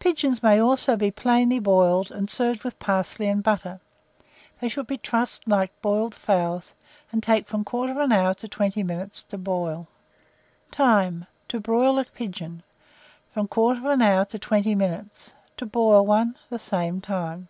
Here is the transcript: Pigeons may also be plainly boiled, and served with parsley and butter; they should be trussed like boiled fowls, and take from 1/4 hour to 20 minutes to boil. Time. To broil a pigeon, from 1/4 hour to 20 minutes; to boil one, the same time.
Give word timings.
Pigeons 0.00 0.42
may 0.42 0.60
also 0.60 0.96
be 0.96 1.12
plainly 1.12 1.60
boiled, 1.60 2.10
and 2.10 2.28
served 2.28 2.64
with 2.64 2.80
parsley 2.80 3.28
and 3.28 3.40
butter; 3.40 3.78
they 4.60 4.68
should 4.68 4.88
be 4.88 4.98
trussed 4.98 5.46
like 5.46 5.80
boiled 5.80 6.12
fowls, 6.12 6.74
and 7.12 7.22
take 7.22 7.46
from 7.46 7.64
1/4 7.64 8.12
hour 8.12 8.34
to 8.34 8.48
20 8.48 8.82
minutes 8.82 9.22
to 9.22 9.38
boil. 9.38 9.86
Time. 10.72 11.24
To 11.46 11.60
broil 11.60 12.00
a 12.00 12.04
pigeon, 12.04 12.64
from 13.32 13.46
1/4 13.46 14.02
hour 14.02 14.24
to 14.24 14.40
20 14.40 14.74
minutes; 14.74 15.32
to 15.56 15.66
boil 15.66 16.04
one, 16.04 16.36
the 16.48 16.58
same 16.58 17.00
time. 17.00 17.46